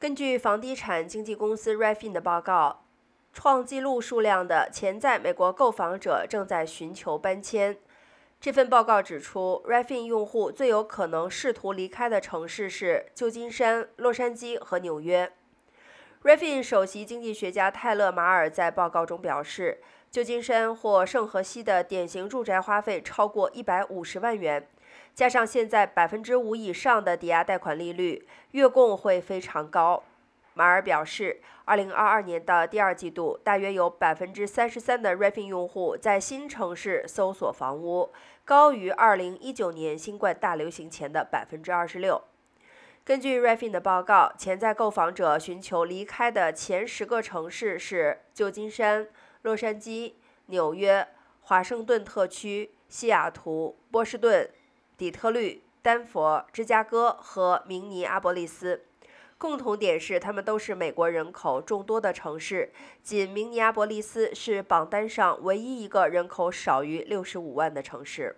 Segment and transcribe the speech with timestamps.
[0.00, 2.86] 根据房地产经纪公司 Refin 的报告，
[3.34, 7.76] 创纪录数量的潜在美国购房者正在寻求搬迁。
[8.40, 15.30] 这份报告指出，Refin 用户最有可能试图离开的城市是旧金山、洛杉矶和纽约。
[16.22, 19.80] Refin 首席经济学家泰勒·马尔在报告中表示，
[20.10, 24.68] 旧金山或圣荷西的典型住宅花费超过一百五十万元。
[25.14, 30.02] 加上现在百分之五以上的抵押贷款利率，月供会非常高。
[30.52, 38.12] 马尔表示，二零二二年的第二季度，大约有百分之三十三的 Refin 用户在新城市搜索房屋，
[38.44, 42.22] 高于二零一九年新冠大流行前的百分之二十六。
[43.04, 49.08] 根据 Refin 的报告，潜在购房者寻求离开的前十个城市是旧金山、
[49.42, 50.14] 洛杉矶、
[50.46, 51.08] 纽约、
[51.40, 54.48] 华盛顿特区、西雅图、波士顿。
[54.96, 58.84] 底特律、丹佛、芝加哥和明尼阿波利斯，
[59.38, 62.70] 共同点是他们都是美国人口众多的城市。
[63.02, 68.36] 仅明尼阿波利斯是榜单上唯一一个人口少于六十五万的城市。